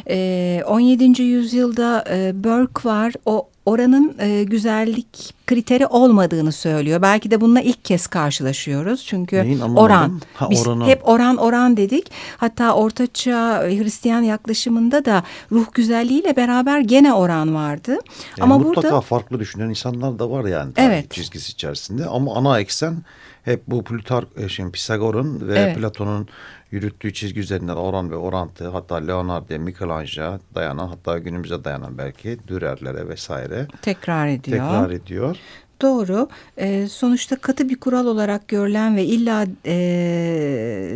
E, 0.09 0.63
17. 0.67 1.21
yüzyılda 1.21 2.05
e, 2.09 2.43
Burke 2.43 2.89
var. 2.89 3.13
O 3.25 3.47
oranın 3.69 4.15
e, 4.19 4.43
güzellik 4.43 5.33
kriteri 5.47 5.85
olmadığını 5.85 6.51
söylüyor. 6.51 7.01
Belki 7.01 7.31
de 7.31 7.41
bununla 7.41 7.61
ilk 7.61 7.85
kez 7.85 8.07
karşılaşıyoruz. 8.07 9.05
Çünkü 9.05 9.43
Neyin, 9.43 9.59
oran. 9.59 10.21
Ha, 10.33 10.49
Biz 10.49 10.67
oranı. 10.67 10.85
hep 10.85 11.07
oran 11.07 11.37
oran 11.37 11.77
dedik. 11.77 12.11
Hatta 12.37 12.73
ortaçağ 12.73 13.61
Hristiyan 13.61 14.21
yaklaşımında 14.21 15.05
da 15.05 15.23
ruh 15.51 15.65
güzelliğiyle 15.73 16.35
beraber 16.35 16.79
gene 16.79 17.13
oran 17.13 17.55
vardı. 17.55 17.91
Yani 17.91 17.99
ama 18.39 18.57
mutlaka 18.57 18.81
burada 18.81 19.01
farklı 19.01 19.39
düşünen 19.39 19.69
insanlar 19.69 20.19
da 20.19 20.31
var 20.31 20.45
yani. 20.45 20.71
Evet. 20.77 21.11
Çizgisi 21.11 21.51
içerisinde 21.51 22.05
ama 22.05 22.35
ana 22.35 22.59
eksen 22.59 22.95
hep 23.43 23.67
bu 23.67 23.83
Plutark, 23.83 24.27
e, 24.37 24.49
şimdi 24.49 24.71
Pisagor'un 24.71 25.47
ve 25.47 25.59
evet. 25.59 25.77
Platon'un 25.77 26.27
yürüttüğü 26.71 27.13
çizgi 27.13 27.39
üzerinden 27.39 27.75
oran 27.75 28.11
ve 28.11 28.15
orantı 28.15 28.67
hatta 28.67 28.95
Leonardo, 28.95 29.59
Michelangelo'ya 29.59 30.39
dayanan 30.55 30.87
hatta 30.87 31.17
günümüze 31.17 31.63
dayanan 31.63 31.97
belki 31.97 32.37
Dürer'lere 32.47 33.07
vesaire 33.07 33.67
tekrar 33.81 34.27
ediyor. 34.27 34.57
Tekrar 34.57 34.89
ediyor. 34.89 35.37
Doğru. 35.81 36.29
E, 36.57 36.87
sonuçta 36.87 37.35
katı 37.35 37.69
bir 37.69 37.75
kural 37.75 38.05
olarak 38.05 38.47
görülen 38.47 38.95
ve 38.95 39.05
illa 39.05 39.45
e, 39.65 39.75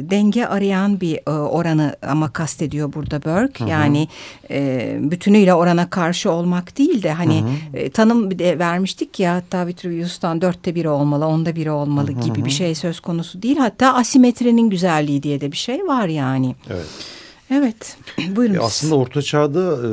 denge 0.02 0.46
arayan 0.46 1.02
bir 1.02 1.20
e, 1.28 1.32
oranı 1.32 1.96
ama 2.08 2.34
kastediyor 2.34 2.94
burada 2.94 3.24
Burke. 3.24 3.64
Hı 3.64 3.68
hı. 3.68 3.70
Yani 3.70 4.08
e, 4.50 4.98
bütünüyle 5.00 5.54
orana 5.54 5.90
karşı 5.90 6.32
olmak 6.32 6.78
değil 6.78 7.04
de 7.04 7.12
hani 7.12 7.42
hı 7.42 7.46
hı. 7.46 7.78
E, 7.78 7.90
tanım 7.90 8.40
de 8.40 8.60
vermiştik 8.60 9.20
ya 9.20 9.36
hatta 9.36 9.68
Vitruvius'tan 9.68 10.42
dörtte 10.42 10.76
biri 10.76 10.90
olmalı, 10.90 11.26
onda 11.26 11.56
biri 11.56 11.72
olmalı 11.72 12.12
hı 12.12 12.16
hı. 12.16 12.22
gibi 12.22 12.46
bir 12.46 12.52
şey 12.52 12.76
söz 12.76 13.00
konusu 13.00 13.42
değil. 13.42 13.58
Hatta 13.58 13.94
asimetrinin 13.94 14.70
güzelliği 14.70 15.24
diye 15.24 15.42
de 15.42 15.52
bir 15.52 15.58
şey 15.58 15.88
var 15.88 16.08
yani. 16.08 16.56
Evet. 16.70 17.23
Evet, 17.54 17.98
buyurun. 18.36 18.54
E 18.54 18.60
aslında 18.60 18.96
Orta 18.96 19.22
Çağ'da 19.22 19.88
e, 19.88 19.92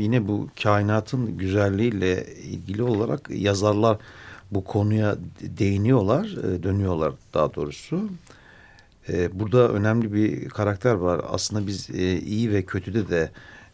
yine 0.00 0.28
bu 0.28 0.48
kainatın 0.62 1.38
güzelliğiyle 1.38 2.26
ilgili 2.34 2.82
olarak 2.82 3.30
yazarlar 3.30 3.98
bu 4.50 4.64
konuya 4.64 5.16
değiniyorlar, 5.40 6.24
e, 6.24 6.62
dönüyorlar 6.62 7.12
daha 7.34 7.54
doğrusu. 7.54 8.10
E, 9.08 9.40
burada 9.40 9.68
önemli 9.68 10.12
bir 10.12 10.48
karakter 10.48 10.94
var. 10.94 11.20
Aslında 11.30 11.66
biz 11.66 11.90
e, 11.90 12.20
iyi 12.20 12.52
ve 12.52 12.62
kötüde 12.62 13.08
de 13.08 13.30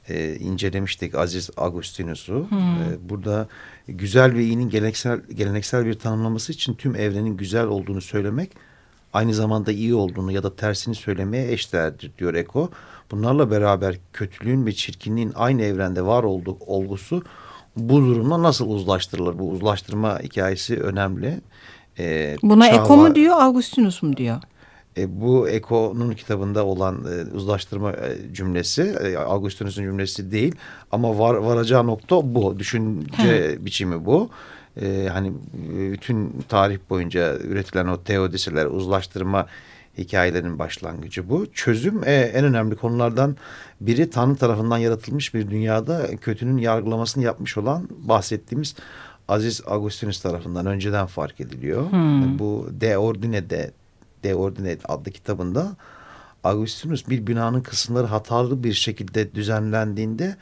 e, 0.08 0.34
incelemiştik 0.34 1.14
Aziz 1.14 1.50
Agustinus'u. 1.56 2.46
Hmm. 2.50 2.58
E, 2.58 3.08
burada 3.08 3.48
güzel 3.88 4.34
ve 4.34 4.44
iyinin 4.44 4.68
geleneksel, 4.68 5.20
geleneksel 5.34 5.86
bir 5.86 5.94
tanımlaması 5.94 6.52
için 6.52 6.74
tüm 6.74 6.96
evrenin 6.96 7.36
güzel 7.36 7.66
olduğunu 7.66 8.00
söylemek 8.00 8.50
aynı 9.12 9.34
zamanda 9.34 9.72
iyi 9.72 9.94
olduğunu 9.94 10.32
ya 10.32 10.42
da 10.42 10.56
tersini 10.56 10.94
söylemeye 10.94 11.52
eşdeğerdir 11.52 12.12
diyor 12.18 12.34
Eko. 12.34 12.70
Bunlarla 13.10 13.50
beraber 13.50 13.98
kötülüğün 14.12 14.66
ve 14.66 14.72
çirkinliğin 14.72 15.32
aynı 15.34 15.62
evrende 15.62 16.02
var 16.02 16.24
olduğu 16.24 16.56
olgusu 16.66 17.22
bu 17.76 18.00
durumla 18.00 18.42
nasıl 18.42 18.70
uzlaştırılır? 18.70 19.38
Bu 19.38 19.50
uzlaştırma 19.50 20.18
hikayesi 20.18 20.80
önemli. 20.82 21.40
Ee, 21.98 22.36
Buna 22.42 22.70
Çağla, 22.70 22.84
Eko 22.84 22.96
mu 22.96 23.14
diyor, 23.14 23.36
Augustinus 23.40 24.02
mu 24.02 24.16
diyor? 24.16 24.36
E, 24.98 25.20
bu 25.20 25.48
Eko'nun 25.48 26.12
kitabında 26.12 26.66
olan 26.66 27.04
e, 27.04 27.34
uzlaştırma 27.36 27.92
e, 27.92 28.34
cümlesi, 28.34 28.82
e, 28.82 29.16
Augustinus'un 29.16 29.82
cümlesi 29.82 30.30
değil. 30.30 30.54
Ama 30.92 31.18
var, 31.18 31.34
varacağı 31.34 31.86
nokta 31.86 32.34
bu. 32.34 32.58
Düşünce 32.58 33.06
He. 33.16 33.64
biçimi 33.64 34.04
bu 34.06 34.30
e, 34.82 35.08
hani 35.12 35.32
bütün 35.92 36.44
tarih 36.48 36.78
boyunca 36.90 37.38
üretilen 37.38 37.86
o 37.86 38.02
teodisiler, 38.02 38.66
uzlaştırma 38.66 39.46
hikayelerinin 39.98 40.58
başlangıcı 40.58 41.28
bu. 41.28 41.52
Çözüm 41.52 42.04
e, 42.04 42.12
en 42.12 42.44
önemli 42.44 42.76
konulardan 42.76 43.36
biri 43.80 44.10
Tanrı 44.10 44.36
tarafından 44.36 44.78
yaratılmış 44.78 45.34
bir 45.34 45.50
dünyada 45.50 46.16
kötünün 46.16 46.58
yargılamasını 46.58 47.24
yapmış 47.24 47.58
olan 47.58 47.88
bahsettiğimiz 47.90 48.74
Aziz 49.28 49.62
Agustinus 49.66 50.20
tarafından 50.20 50.66
önceden 50.66 51.06
fark 51.06 51.40
ediliyor. 51.40 51.92
Hmm. 51.92 52.38
Bu 52.38 52.68
De 52.70 52.98
Ordine 52.98 53.50
de 53.50 53.70
De 54.24 54.34
Ordine 54.34 54.76
adlı 54.84 55.10
kitabında 55.10 55.76
Agustinus 56.44 57.08
bir 57.08 57.26
binanın 57.26 57.60
kısımları 57.60 58.06
hatalı 58.06 58.64
bir 58.64 58.72
şekilde 58.72 59.34
düzenlendiğinde 59.34 60.36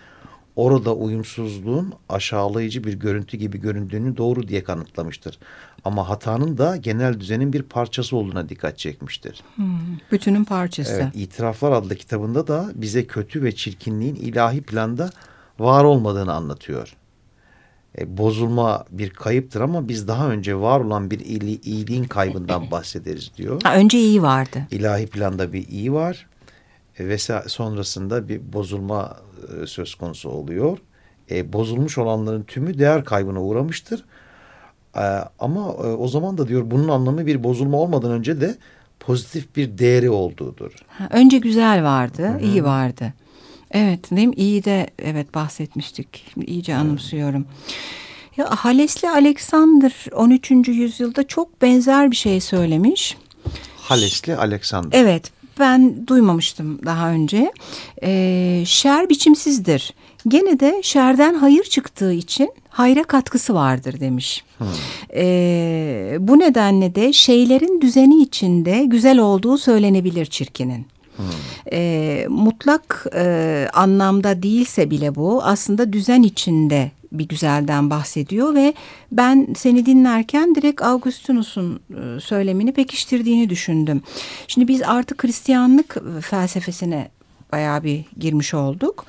orada 0.57 0.95
uyumsuzluğun 0.95 1.92
aşağılayıcı 2.09 2.85
bir 2.85 2.95
görüntü 2.95 3.37
gibi 3.37 3.61
göründüğünü 3.61 4.16
doğru 4.16 4.49
diye 4.49 4.64
kanıtlamıştır. 4.64 5.38
Ama 5.85 6.09
hatanın 6.09 6.59
da 6.59 6.77
genel 6.77 7.21
düzenin 7.21 7.53
bir 7.53 7.62
parçası 7.62 8.16
olduğuna 8.16 8.49
dikkat 8.49 8.79
çekmiştir. 8.79 9.42
Hmm, 9.55 9.79
bütünün 10.12 10.45
parçası. 10.45 10.92
Evet, 10.92 11.07
İtiraflar 11.14 11.73
adlı 11.73 11.95
kitabında 11.95 12.47
da 12.47 12.71
bize 12.75 13.07
kötü 13.07 13.42
ve 13.42 13.55
çirkinliğin 13.55 14.14
ilahi 14.14 14.62
planda 14.62 15.11
var 15.59 15.85
olmadığını 15.85 16.33
anlatıyor. 16.33 16.97
E, 17.99 18.16
bozulma 18.19 18.85
bir 18.90 19.11
kayıptır 19.11 19.61
ama 19.61 19.88
biz 19.88 20.09
daha 20.09 20.29
önce 20.31 20.57
var 20.57 20.81
olan 20.81 21.11
bir 21.11 21.21
iyiliğin 21.64 22.05
kaybından 22.05 22.71
bahsederiz 22.71 23.31
diyor. 23.37 23.61
Ha, 23.62 23.75
önce 23.75 23.99
iyi 23.99 24.23
vardı. 24.23 24.62
İlahi 24.71 25.07
planda 25.07 25.53
bir 25.53 25.69
iyi 25.69 25.92
var 25.92 26.27
e, 26.99 27.09
ve 27.09 27.19
sonrasında 27.49 28.29
bir 28.29 28.53
bozulma 28.53 29.17
e, 29.63 29.67
söz 29.67 29.95
konusu 29.95 30.29
oluyor. 30.29 30.79
E, 31.31 31.53
bozulmuş 31.53 31.99
olanların 31.99 32.43
tümü 32.43 32.79
değer 32.79 33.05
kaybına 33.05 33.43
uğramıştır. 33.43 34.05
E, 34.97 35.05
ama 35.39 35.61
e, 35.61 35.87
o 35.87 36.09
zaman 36.09 36.39
da 36.39 36.49
diyor 36.49 36.71
bunun 36.71 36.89
anlamı 36.89 37.27
bir 37.27 37.45
bozulma 37.45 37.77
olmadan 37.77 38.11
önce 38.11 38.41
de 38.41 38.57
pozitif 39.01 39.57
bir 39.57 39.79
değeri 39.79 40.11
olduğudur. 40.11 40.73
Ha, 40.89 41.09
önce 41.11 41.39
güzel 41.39 41.85
vardı, 41.85 42.23
Hı 42.23 42.27
-hı. 42.27 42.43
iyi 42.43 42.65
vardı. 42.65 43.13
Evet, 43.71 44.11
değil 44.11 44.29
mi? 44.29 44.35
İyi 44.35 44.65
de 44.65 44.91
evet 44.99 45.35
bahsetmiştik. 45.35 46.27
Şimdi 46.35 46.47
iyice 46.47 46.73
evet. 46.73 46.83
anımsıyorum. 46.83 47.47
Ya 48.37 48.47
Halesli 48.51 49.11
Alexander 49.11 50.07
13. 50.13 50.51
yüzyılda 50.69 51.27
çok 51.27 51.63
benzer 51.63 52.11
bir 52.11 52.17
şey 52.17 52.41
söylemiş. 52.41 53.17
Halesli 53.77 54.37
Alexander. 54.37 54.99
Evet, 55.01 55.33
ben 55.59 56.07
duymamıştım 56.07 56.81
daha 56.85 57.11
önce. 57.11 57.53
E, 58.03 58.62
şer 58.66 59.09
biçimsizdir. 59.09 59.95
Gene 60.29 60.61
de 60.61 60.81
şerden 60.83 61.35
hayır 61.35 61.64
çıktığı 61.64 62.12
için 62.12 62.51
hayra 62.69 63.05
katkısı 63.05 63.55
vardır 63.55 64.01
demiş. 64.01 64.45
E, 65.14 66.16
bu 66.21 66.38
nedenle 66.38 66.95
de 66.95 67.12
şeylerin 67.12 67.81
düzeni 67.81 68.23
içinde 68.23 68.85
güzel 68.85 69.19
olduğu 69.19 69.59
söylenebilir 69.59 70.27
çirkinin. 70.27 70.87
E, 71.73 72.27
mutlak 72.29 73.07
e, 73.14 73.69
anlamda 73.73 74.42
değilse 74.42 74.90
bile 74.90 75.14
bu 75.14 75.42
aslında 75.45 75.92
düzen 75.92 76.23
içinde 76.23 76.90
bir 77.18 77.29
güzelden 77.29 77.90
bahsediyor 77.90 78.55
ve 78.55 78.74
ben 79.12 79.48
seni 79.57 79.87
dinlerken 79.87 80.55
direkt 80.55 80.83
Augustinus'un 80.83 81.81
e, 81.90 82.20
söylemini 82.20 82.72
pekiştirdiğini 82.72 83.50
düşündüm. 83.50 84.02
Şimdi 84.48 84.68
biz 84.68 84.83
artık 84.83 85.24
Hristiyanlık 85.24 85.96
felsefesine 86.20 87.09
bayağı 87.52 87.85
bir 87.85 88.05
girmiş 88.18 88.55
olduk. 88.55 89.05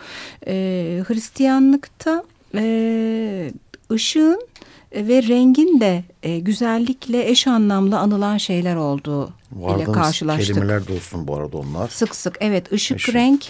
Ee, 0.47 1.03
Hristiyanlıkta 1.07 2.23
e, 2.55 3.51
ışığın 3.91 4.47
ve 4.95 5.23
rengin 5.23 5.79
de 5.79 6.03
e, 6.23 6.39
güzellikle 6.39 7.29
eş 7.29 7.47
anlamlı 7.47 7.99
anılan 7.99 8.37
şeyler 8.37 8.75
olduğu 8.75 9.29
ile 9.77 9.83
karşılaştık. 9.83 10.55
kelimeler 10.55 10.87
de 10.87 10.93
olsun 10.93 11.27
bu 11.27 11.35
arada 11.35 11.57
onlar. 11.57 11.87
Sık 11.87 12.15
sık 12.15 12.37
evet 12.39 12.71
ışık, 12.71 12.99
Işık. 12.99 13.15
renk 13.15 13.45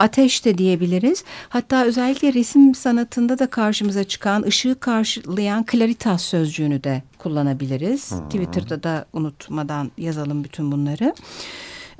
ateş 0.00 0.44
de 0.44 0.58
diyebiliriz. 0.58 1.24
Hatta 1.48 1.84
özellikle 1.84 2.34
resim 2.34 2.74
sanatında 2.74 3.38
da 3.38 3.46
karşımıza 3.46 4.04
çıkan 4.04 4.42
ışığı 4.42 4.80
karşılayan 4.80 5.66
klaritas 5.66 6.22
sözcüğünü 6.22 6.84
de 6.84 7.02
kullanabiliriz. 7.18 8.10
Hmm. 8.10 8.28
Twitter'da 8.28 8.82
da 8.82 9.04
unutmadan 9.12 9.90
yazalım 9.98 10.44
bütün 10.44 10.72
bunları. 10.72 11.14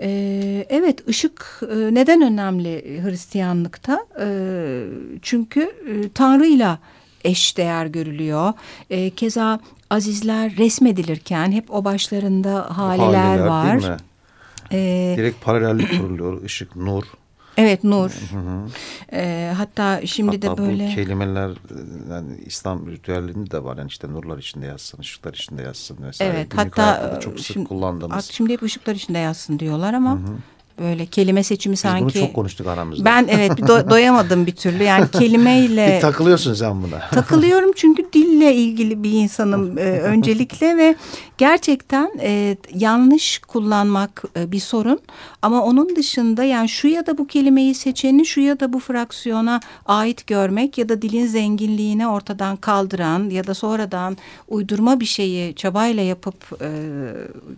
Ee, 0.03 0.67
evet 0.69 1.09
ışık 1.09 1.61
e, 1.63 1.95
neden 1.95 2.23
önemli 2.23 3.01
Hristiyanlıkta? 3.05 4.07
Ee, 4.21 4.85
çünkü 5.23 5.61
e, 5.61 6.09
Tanrı'yla 6.15 6.79
eş 7.25 7.57
değer 7.57 7.87
görülüyor. 7.87 8.53
Ee, 8.91 9.11
keza 9.11 9.61
azizler 9.91 10.57
resmedilirken 10.57 11.53
hep 11.53 11.75
o 11.75 11.85
başlarında 11.85 12.79
haleler, 12.79 13.39
haleler 13.39 13.47
var. 13.47 13.97
Ee, 14.73 15.15
Direkt 15.17 15.45
paralellik 15.45 16.01
kuruluyor 16.01 16.43
ışık, 16.43 16.77
nur. 16.77 17.05
Evet 17.57 17.85
nur. 17.85 18.11
Ee, 19.13 19.53
hatta 19.57 20.07
şimdi 20.07 20.47
Hatta 20.47 20.57
de 20.57 20.63
böyle 20.63 20.91
bu 20.91 20.95
kelimeler 20.95 21.51
e, 21.51 21.55
yani 22.11 22.39
İslam 22.47 22.91
ritüellerinde 22.91 23.51
de 23.51 23.65
var. 23.65 23.77
Yani 23.77 23.89
işte 23.89 24.09
nurlar 24.09 24.39
içinde 24.39 24.67
yatsın, 24.67 24.99
ışıklar 24.99 25.35
içinde 25.35 25.63
yatsın 25.63 25.99
vesaire. 26.03 26.33
Evet 26.37 26.51
Günlük 26.51 26.79
hatta 26.79 27.21
çok 27.21 27.41
sık 27.41 27.53
şimdi, 27.53 27.69
kullandığımız. 27.69 28.25
şimdi 28.25 28.53
hep 28.53 28.63
ışıklar 28.63 28.95
içinde 28.95 29.19
yazsın 29.19 29.59
diyorlar 29.59 29.95
ama 29.95 30.19
böyle 30.81 31.07
kelime 31.07 31.43
seçimi 31.43 31.73
Biz 31.73 31.81
sanki. 31.81 32.03
bunu 32.03 32.13
çok 32.13 32.35
konuştuk 32.35 32.67
aramızda. 32.67 33.05
Ben 33.05 33.27
evet 33.31 33.51
do- 33.53 33.91
doyamadım 33.91 34.47
bir 34.47 34.55
türlü 34.57 34.83
yani 34.85 35.11
kelimeyle 35.11 35.95
Bir 35.97 36.01
takılıyorsun 36.01 36.55
sen 36.55 36.83
buna. 36.83 37.01
takılıyorum 37.11 37.71
çünkü 37.77 38.13
dille 38.13 38.55
ilgili 38.55 39.03
bir 39.03 39.13
insanım 39.13 39.79
e, 39.79 39.83
öncelikle 40.01 40.77
ve 40.77 40.95
gerçekten 41.39 42.11
e, 42.21 42.57
yanlış 42.75 43.39
kullanmak 43.39 44.23
e, 44.37 44.53
bir 44.53 44.61
sorun 44.61 44.99
ama 45.43 45.63
onun 45.65 45.97
dışında 45.97 46.45
yani 46.45 46.69
şu 46.69 46.89
ya 46.89 47.07
da 47.07 47.19
bu 47.19 47.27
kelimeyi 47.27 47.75
seçeni 47.75 48.27
şu 48.27 48.41
ya 48.41 48.61
da 48.61 48.73
bu 48.73 48.81
fraksiyona 48.81 49.61
ait 49.87 50.27
görmek 50.27 50.79
ya 50.79 50.89
da 50.89 51.03
dilin 51.03 51.27
zenginliğini 51.27 52.09
ortadan 52.09 52.57
kaldıran 52.57 53.31
ya 53.31 53.47
da 53.47 53.55
sonradan 53.55 54.17
uydurma 54.49 55.01
bir 55.01 55.07
şeyi 55.07 55.55
çabayla 55.55 56.03
yapıp 56.03 56.63
e, 56.63 56.69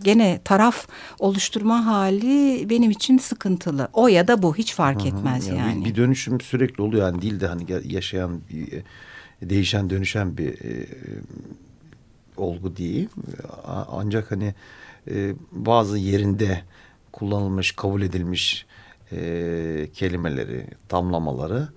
gene 0.03 0.39
taraf 0.45 0.87
oluşturma 1.19 1.85
hali 1.85 2.69
benim 2.69 2.91
için 2.91 3.12
sıkıntılı. 3.19 3.87
O 3.93 4.07
ya 4.07 4.27
da 4.27 4.41
bu 4.41 4.55
hiç 4.55 4.73
fark 4.73 5.05
etmez 5.05 5.47
Yani 5.47 5.57
yani. 5.59 5.85
Bir, 5.85 5.95
dönüşüm 5.95 6.41
sürekli 6.41 6.81
oluyor. 6.81 7.05
Yani 7.05 7.21
dilde 7.21 7.47
hani 7.47 7.63
ge- 7.63 7.93
yaşayan, 7.93 8.41
e, 9.41 9.49
değişen, 9.49 9.89
dönüşen 9.89 10.37
bir 10.37 10.47
e, 10.53 10.87
olgu 12.37 12.77
değil. 12.77 13.09
Ancak 13.87 14.31
hani 14.31 14.53
e, 15.11 15.33
bazı 15.51 15.97
yerinde 15.97 16.61
kullanılmış, 17.11 17.71
kabul 17.71 18.01
edilmiş 18.01 18.65
e, 19.11 19.89
kelimeleri, 19.93 20.67
tamlamaları 20.89 21.67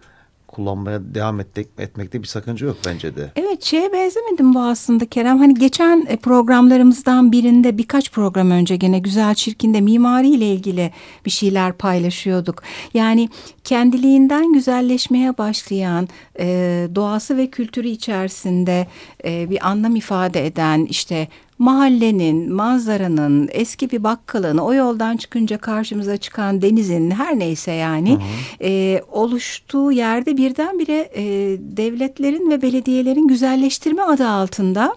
kullanmaya 0.48 1.14
devam 1.14 1.40
etmek, 1.40 1.66
etmekte 1.78 2.22
bir 2.22 2.26
sakınca 2.26 2.66
yok 2.66 2.76
bence 2.87 3.16
de. 3.16 3.32
Evet 3.37 3.64
şeye 3.64 3.92
benzemedim 3.92 4.54
bu 4.54 4.61
aslında 4.61 5.06
Kerem. 5.06 5.38
Hani 5.38 5.54
geçen 5.54 6.06
e, 6.09 6.16
programlarımızdan 6.16 7.32
birinde 7.32 7.78
birkaç 7.78 8.12
program 8.12 8.50
önce 8.50 8.76
gene 8.76 8.98
Güzel 8.98 9.35
Çirkin'de 9.35 9.80
mimari 9.80 10.28
ile 10.28 10.52
ilgili 10.52 10.92
bir 11.26 11.30
şeyler 11.30 11.72
paylaşıyorduk. 11.72 12.62
Yani 12.94 13.28
kendiliğinden 13.64 14.52
güzelleşmeye 14.52 15.38
başlayan 15.38 16.09
e, 16.38 16.46
doğası 16.94 17.37
ve 17.37 17.46
kültürü 17.46 17.88
içerisinde 17.88 18.87
e, 19.24 19.50
bir 19.50 19.68
anlam 19.68 19.96
ifade 19.96 20.46
eden 20.46 20.85
işte 20.85 21.28
mahallenin, 21.59 22.53
manzaranın, 22.53 23.49
eski 23.53 23.90
bir 23.90 24.05
bakkalın, 24.05 24.59
o 24.59 24.75
yoldan 24.75 25.16
çıkınca 25.16 25.59
karşımıza 25.59 26.16
çıkan 26.16 26.62
denizin 26.62 27.11
her 27.11 27.38
neyse 27.38 27.73
yani 27.73 28.19
e, 28.62 29.03
oluştuğu 29.12 29.92
yerde 29.92 30.37
birdenbire 30.37 31.11
e, 31.14 31.25
devletlerin 31.61 32.51
ve 32.51 32.62
belediyelerin 32.62 33.29
güzelleştirme 33.29 34.03
adı 34.03 34.29
altında 34.29 34.97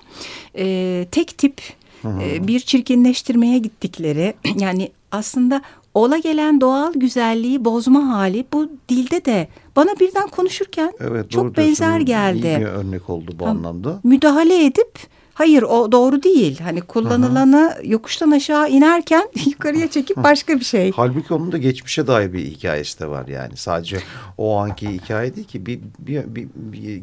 e, 0.57 1.05
tek 1.11 1.37
tip 1.37 1.61
e, 2.05 2.47
bir 2.47 2.59
çirkinleştirmeye 2.59 3.57
gittikleri 3.57 4.33
yani 4.59 4.91
aslında 5.11 5.61
ola 5.93 6.17
gelen 6.17 6.61
doğal 6.61 6.93
güzelliği 6.93 7.65
bozma 7.65 8.07
hali 8.09 8.45
bu 8.53 8.69
dilde 8.89 9.25
de 9.25 9.47
bana 9.75 9.99
birden 9.99 10.27
konuşurken 10.27 10.93
Evet, 10.99 11.31
çok 11.31 11.57
benzer 11.57 11.99
geldi 11.99 12.47
İyi 12.47 12.59
bir 12.59 12.65
örnek 12.65 13.09
oldu 13.09 13.31
bu 13.39 13.47
anlamda. 13.47 13.99
müdahale 14.03 14.65
edip 14.65 14.93
hayır 15.39 15.63
o 15.63 15.91
doğru 15.91 16.23
değil. 16.23 16.59
Hani 16.59 16.81
kullanılanı 16.81 17.77
yokuştan 17.83 18.31
aşağı 18.31 18.69
inerken 18.69 19.29
yukarıya 19.45 19.89
çekip 19.89 20.17
başka 20.17 20.59
bir 20.59 20.65
şey. 20.65 20.91
Halbuki 20.95 21.33
onun 21.33 21.51
da 21.51 21.57
geçmişe 21.57 22.07
dair 22.07 22.33
bir 22.33 22.45
hikayesi 22.45 22.99
de 22.99 23.07
var 23.07 23.27
yani. 23.27 23.57
Sadece 23.57 23.97
o 24.37 24.57
anki 24.57 24.89
hikaye 24.89 25.35
değil 25.35 25.47
ki 25.47 25.65
bir, 25.65 25.79
bir, 25.99 26.35
bir, 26.35 26.47
bir 26.55 27.01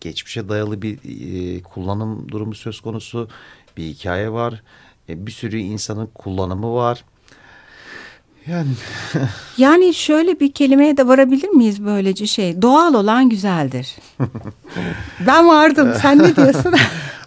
geçmişe 0.00 0.48
dayalı 0.48 0.82
bir 0.82 0.98
e, 1.04 1.62
kullanım 1.62 2.28
durumu 2.28 2.54
söz 2.54 2.80
konusu. 2.80 3.28
Bir 3.76 3.84
hikaye 3.84 4.32
var. 4.32 4.62
E, 5.08 5.26
bir 5.26 5.32
sürü 5.32 5.58
insanın 5.58 6.06
kullanımı 6.14 6.74
var. 6.74 7.04
Yani 8.46 8.68
Yani 9.58 9.94
şöyle 9.94 10.40
bir 10.40 10.52
kelimeye 10.52 10.96
de 10.96 11.08
varabilir 11.08 11.48
miyiz 11.48 11.84
böylece 11.84 12.26
şey? 12.26 12.62
Doğal 12.62 12.94
olan 12.94 13.28
güzeldir. 13.28 13.96
ben 15.26 15.48
vardım. 15.48 15.92
Sen 16.02 16.18
ne 16.18 16.36
diyorsun? 16.36 16.74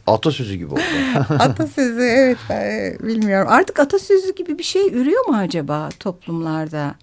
Atasözü 0.07 0.55
gibi 0.55 0.73
oldu. 0.73 0.81
atasözü 1.29 2.01
evet 2.01 2.37
ben 2.49 2.99
bilmiyorum. 3.07 3.47
Artık 3.51 3.79
atasözü 3.79 4.35
gibi 4.35 4.57
bir 4.57 4.63
şey 4.63 4.87
ürüyor 4.87 5.25
mu 5.27 5.35
acaba 5.35 5.89
toplumlarda? 5.99 6.95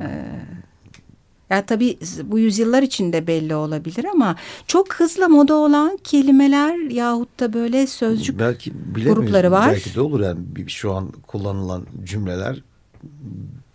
Ee, 0.00 0.06
ya 1.50 1.66
tabii 1.66 1.98
bu 2.24 2.38
yüzyıllar 2.38 2.82
içinde 2.82 3.26
belli 3.26 3.54
olabilir 3.54 4.04
ama 4.04 4.36
çok 4.66 4.94
hızla 4.94 5.28
moda 5.28 5.54
olan 5.54 5.98
kelimeler 6.04 6.90
yahut 6.90 7.40
da 7.40 7.52
böyle 7.52 7.86
sözcük 7.86 8.38
Belki 8.38 8.72
grupları 8.94 9.50
var. 9.50 9.70
Belki 9.70 9.94
de 9.94 10.00
olur 10.00 10.20
yani 10.20 10.40
şu 10.68 10.92
an 10.92 11.12
kullanılan 11.26 11.86
cümleler 12.04 12.62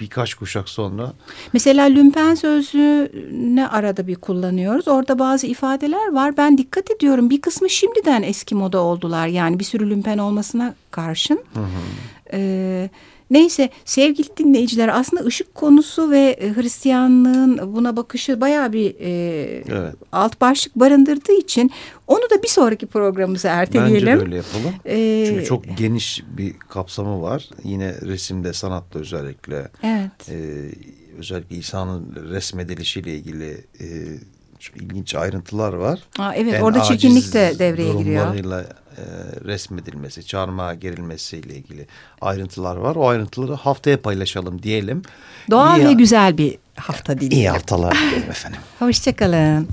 birkaç 0.01 0.33
kuşak 0.33 0.69
sonra 0.69 1.13
Mesela 1.53 1.85
lümpen 1.85 2.35
sözlüğüne 2.35 3.67
arada 3.67 4.07
bir 4.07 4.15
kullanıyoruz. 4.15 4.87
Orada 4.87 5.19
bazı 5.19 5.47
ifadeler 5.47 6.13
var. 6.13 6.37
Ben 6.37 6.57
dikkat 6.57 6.91
ediyorum. 6.91 7.29
Bir 7.29 7.41
kısmı 7.41 7.69
şimdiden 7.69 8.23
eski 8.23 8.55
moda 8.55 8.79
oldular. 8.79 9.27
Yani 9.27 9.59
bir 9.59 9.63
sürü 9.63 9.89
lümpen 9.89 10.17
olmasına 10.17 10.75
karşın. 10.91 11.39
Ee, 12.33 12.89
neyse 13.31 13.69
sevgili 13.85 14.27
dinleyiciler 14.37 14.87
aslında 14.99 15.23
ışık 15.23 15.55
konusu 15.55 16.11
ve 16.11 16.19
e, 16.19 16.53
Hristiyanlığın 16.55 17.75
buna 17.75 17.95
bakışı 17.97 18.41
bayağı 18.41 18.73
bir 18.73 18.95
e, 18.99 19.11
Evet. 19.69 19.95
alt 20.11 20.41
başlık 20.41 20.75
barındırdığı 20.75 21.33
için 21.37 21.71
onu 22.07 22.21
da 22.29 22.43
bir 22.43 22.47
sonraki 22.47 22.85
programımıza 22.85 23.49
erteleyelim. 23.49 24.07
Bence 24.07 24.21
öyle 24.25 24.35
yapalım. 24.35 24.73
Ee, 24.85 25.25
Çünkü 25.27 25.45
çok 25.45 25.77
geniş 25.77 26.23
bir 26.37 26.53
kapsamı 26.59 27.21
var. 27.21 27.49
Yine 27.63 27.93
resimde, 28.01 28.53
sanatta 28.53 28.99
özellikle. 28.99 29.67
Evet. 29.83 30.29
Ee, 30.29 30.71
özellikle 31.17 31.55
İsa'nın 31.55 32.15
resmedilişiyle 32.31 33.15
ilgili 33.15 33.51
e, 33.79 33.85
çok 34.61 34.77
ilginç 34.77 35.15
ayrıntılar 35.15 35.73
var. 35.73 35.99
Aa, 36.19 36.33
evet 36.35 36.53
En 36.53 36.61
orada 36.61 36.81
çirkinlik 36.83 37.33
de 37.33 37.55
devreye 37.59 37.93
giriyor. 37.93 38.25
e, 38.97 39.01
resmedilmesi, 39.45 40.25
çarmıha 40.25 40.73
gerilmesiyle 40.73 41.55
ilgili 41.55 41.87
ayrıntılar 42.21 42.75
var. 42.75 42.95
O 42.95 43.07
ayrıntıları 43.07 43.53
haftaya 43.53 44.01
paylaşalım 44.01 44.63
diyelim. 44.63 45.01
Doğal 45.51 45.79
İyi- 45.79 45.87
ve 45.87 45.93
güzel 45.93 46.37
bir 46.37 46.57
hafta 46.75 47.19
dilerim. 47.19 47.37
İyi 47.37 47.49
haftalar 47.49 47.95
dilerim 47.95 48.29
efendim. 48.29 48.59
Hoşçakalın. 48.79 49.67